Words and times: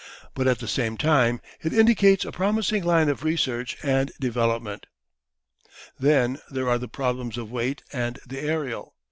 But 0.33 0.47
at 0.47 0.57
the 0.57 0.67
same 0.67 0.97
time 0.97 1.41
it 1.61 1.73
indicates 1.73 2.25
a 2.25 2.31
promising 2.31 2.83
line 2.83 3.07
of 3.07 3.23
research 3.23 3.77
and 3.83 4.11
development. 4.19 4.87
Then 5.99 6.39
there 6.49 6.67
are 6.67 6.79
the 6.79 6.87
problems 6.87 7.37
of 7.37 7.51
weight 7.51 7.83
and 7.93 8.17
the 8.25 8.39
aerial. 8.39 8.95